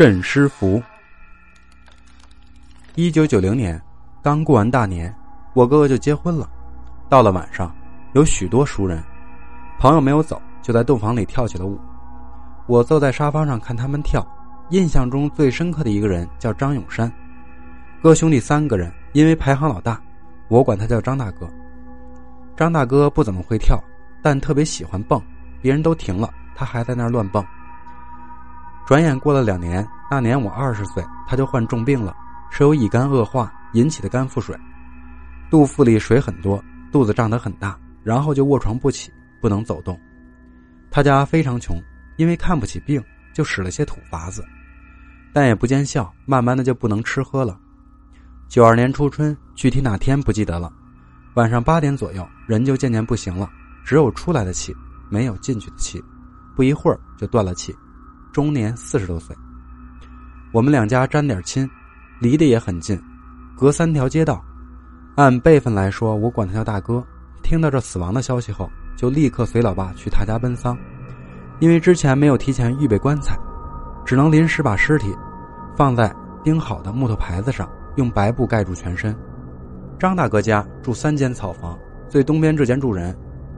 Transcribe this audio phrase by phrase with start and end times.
[0.00, 0.82] 镇尸符。
[2.94, 3.78] 一九九零年，
[4.22, 5.14] 刚过完大年，
[5.52, 6.48] 我哥哥就结婚了。
[7.06, 7.70] 到了晚上，
[8.14, 9.04] 有许多熟人，
[9.78, 11.78] 朋友没有走，就在洞房里跳起了舞。
[12.66, 14.26] 我坐在沙发上看他们跳，
[14.70, 17.12] 印象中最深刻的一个人叫张永山。
[18.02, 20.00] 哥兄弟三个人，因为排行老大，
[20.48, 21.46] 我管他叫张大哥。
[22.56, 23.78] 张大哥不怎么会跳，
[24.22, 25.22] 但特别喜欢蹦，
[25.60, 27.44] 别人都停了，他还在那儿乱蹦。
[28.90, 32.12] 转眼过了两年，那年我二十岁，他就患重病了，
[32.50, 34.58] 是由乙肝恶化引起的肝腹水，
[35.48, 36.60] 肚腹里水很多，
[36.90, 39.96] 肚子胀得很大，然后就卧床不起，不能走动。
[40.90, 41.80] 他家非常穷，
[42.16, 43.00] 因为看不起病，
[43.32, 44.44] 就使了些土法子，
[45.32, 47.56] 但也不见效，慢慢的就不能吃喝了。
[48.48, 50.68] 九二年初春，具体哪天不记得了，
[51.34, 53.48] 晚上八点左右，人就渐渐不行了，
[53.84, 54.74] 只有出来的气，
[55.08, 56.02] 没有进去的气，
[56.56, 57.72] 不一会儿就断了气。
[58.32, 59.34] 终年四十多岁。
[60.52, 61.68] 我们两家沾点亲，
[62.20, 63.00] 离得也很近，
[63.56, 64.44] 隔三条街道。
[65.16, 67.04] 按辈分来说，我管他叫大哥。
[67.42, 70.76] 听到这死亡的消息后，就立刻随老爸去他家奔丧。
[71.58, 73.36] 因为之前没有提前预备棺材，
[74.04, 75.14] 只能临时把尸体
[75.76, 79.14] 放在钉好的木头牌子上，用白布盖住全身。
[79.98, 81.78] 张大哥家住三间草房，
[82.08, 83.14] 最东边这间住人，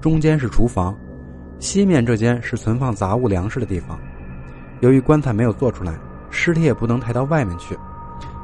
[0.00, 0.94] 中间是厨房，
[1.58, 3.98] 西面这间是存放杂物粮食的地方。
[4.80, 5.98] 由于棺材没有做出来，
[6.30, 7.78] 尸体也不能抬到外面去，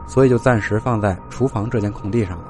[0.06, 2.44] 所以就暂时放在厨房这间空地上了。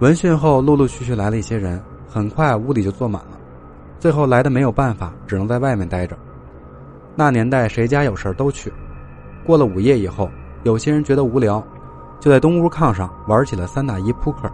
[0.00, 3.38] 闻讯后，陆陆续续来了一些人，很快屋里就坐满了。
[3.98, 6.16] 最后来的没有办法，只能在外面待着。
[7.16, 8.72] 那年代谁家有事都去。
[9.44, 10.30] 过了午夜以后，
[10.62, 11.62] 有些人觉得无聊，
[12.20, 14.48] 就在东屋炕上玩起了三打一扑克。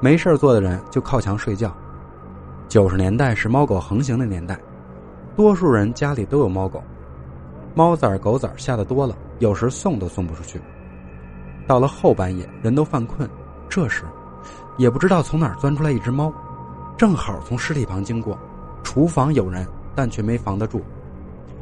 [0.00, 1.74] 没事做的人就靠墙睡觉。
[2.68, 4.58] 九十年代是猫狗横行的年代，
[5.34, 6.82] 多数人家里都有猫狗。
[7.78, 10.60] 猫崽儿、狗崽儿下的多了，有时送都送不出去。
[11.64, 13.30] 到了后半夜，人都犯困，
[13.68, 14.02] 这时，
[14.78, 16.32] 也不知道从哪儿钻出来一只猫，
[16.96, 18.36] 正好从尸体旁经过。
[18.82, 19.64] 厨房有人，
[19.94, 20.82] 但却没防得住。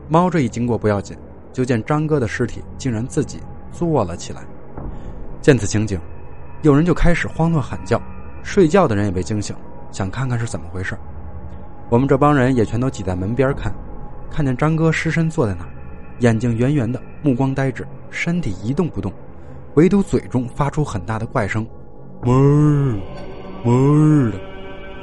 [0.08, 1.14] 猫这一经过不要紧，
[1.52, 3.38] 就见张哥的尸体竟然自己
[3.70, 4.40] 坐了起来。
[5.42, 6.00] 见此情景，
[6.62, 8.00] 有人就开始慌乱喊叫，
[8.42, 9.54] 睡觉的人也被惊醒，
[9.92, 10.96] 想看看是怎么回事。
[11.90, 13.70] 我们这帮人也全都挤在门边看，
[14.30, 15.70] 看见张哥尸身坐在那儿。
[16.20, 19.12] 眼睛圆圆的，目光呆滞，身体一动不动，
[19.74, 21.66] 唯独嘴中发出很大的怪声，
[22.22, 22.98] 哞儿，
[23.64, 24.38] 哞的，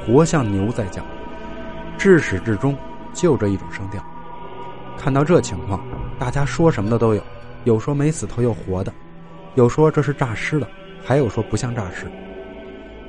[0.05, 1.03] 活像牛在叫。
[1.97, 2.75] 至始至终
[3.13, 4.03] 就这一种声调。
[4.97, 5.79] 看到这情况，
[6.17, 7.21] 大家说什么的都有，
[7.63, 8.91] 有说没死头又活的，
[9.55, 10.67] 有说这是诈尸的，
[11.03, 12.07] 还有说不像诈尸。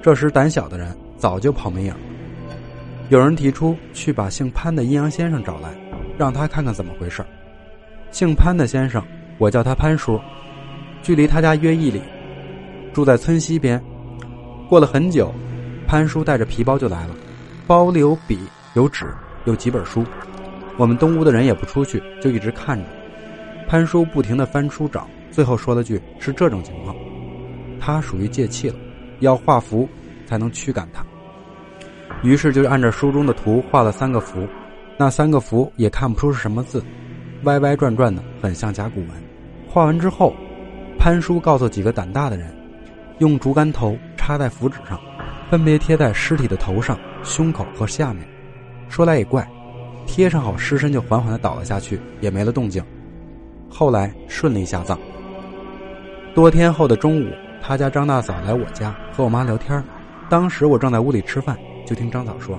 [0.03, 2.01] 这时胆小的人早就跑没影了。
[3.09, 5.71] 有人提出去把姓潘的阴阳先生找来，
[6.19, 7.25] 让他看看怎么回事
[8.15, 9.03] 姓潘的先生，
[9.39, 10.21] 我叫他潘叔，
[11.03, 12.01] 距离他家约一里，
[12.93, 13.83] 住在村西边。
[14.69, 15.35] 过了很久，
[15.85, 17.17] 潘叔带着皮包就来了，
[17.67, 18.39] 包里有笔、
[18.75, 19.05] 有纸、
[19.47, 20.05] 有几本书。
[20.77, 22.85] 我们东屋的人也不出去，就一直看着。
[23.67, 26.95] 潘叔不停的翻书找，最后说了句：“是这种情况，
[27.81, 28.77] 他属于借气了，
[29.19, 29.89] 要画符
[30.25, 31.05] 才能驱赶他。”
[32.23, 34.47] 于是就按照书中的图画了三个符，
[34.97, 36.81] 那三个符也看不出是什么字。
[37.45, 39.11] 歪歪转转的，很像甲骨文。
[39.69, 40.35] 画完之后，
[40.99, 42.55] 潘叔告诉几个胆大的人，
[43.19, 44.99] 用竹竿头插在符纸上，
[45.51, 48.27] 分别贴在尸体的头上、胸口和下面。
[48.89, 49.49] 说来也怪，
[50.07, 52.83] 贴上后尸身就缓缓的倒了下去，也没了动静。
[53.69, 54.99] 后来顺利下葬。
[56.35, 57.33] 多天后的中午，
[57.63, 59.83] 他家张大嫂来我家和我妈聊天，
[60.29, 62.59] 当时我正在屋里吃饭，就听张嫂说，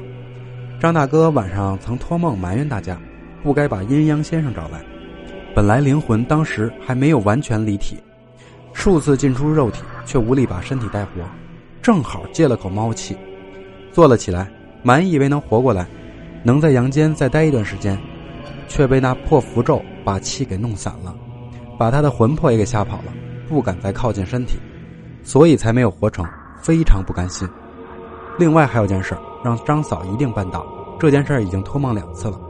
[0.79, 2.97] 张大哥晚上曾托梦埋怨大家。
[3.45, 4.83] 不该把阴阳先生找来。
[5.53, 7.95] 本来灵魂当时还没有完全离体，
[8.73, 11.11] 数次进出肉体，却无力把身体带活。
[11.79, 13.15] 正好借了口猫气，
[13.91, 14.51] 坐了起来，
[14.81, 15.85] 满以为能活过来，
[16.41, 17.95] 能在阳间再待一段时间，
[18.67, 21.15] 却被那破符咒把气给弄散了，
[21.77, 23.13] 把他的魂魄也给吓跑了，
[23.47, 24.57] 不敢再靠近身体，
[25.23, 26.25] 所以才没有活成，
[26.59, 27.47] 非常不甘心。
[28.39, 30.65] 另外还有件事让张嫂一定办到，
[30.99, 32.41] 这件事已经托梦两次了。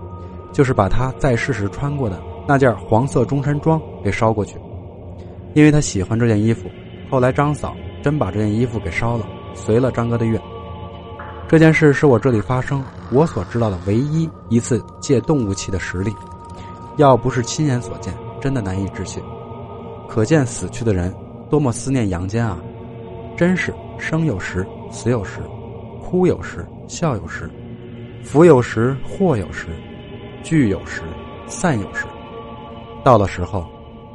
[0.56, 2.18] 就是把他在世时穿过的
[2.48, 4.58] 那件黄色中山装给烧过去，
[5.54, 6.70] 因为他喜欢这件衣服。
[7.10, 10.42] 后来张嫂真把这件衣服给烧了，随了张哥的愿。
[11.46, 12.82] 这件事是我这里发生
[13.12, 16.16] 我所知道的唯一一次借动物气的实例，
[16.96, 19.22] 要不是亲眼所见，真的难以置信。
[20.08, 21.14] 可见死去的人
[21.50, 22.58] 多么思念阳间啊！
[23.36, 25.42] 真是生有时，死有时，
[26.02, 27.52] 哭有时，笑有时，
[28.24, 29.68] 福有时，祸有时。
[30.46, 31.02] 聚有时，
[31.48, 32.06] 散有时，
[33.04, 33.66] 到了时候，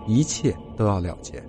[0.06, 1.43] 一切都要了结。